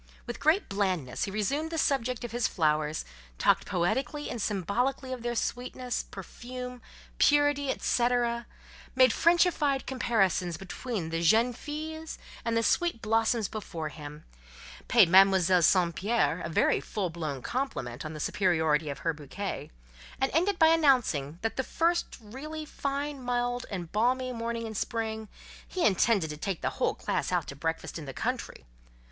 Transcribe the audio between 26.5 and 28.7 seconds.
the whole class out to breakfast in the country.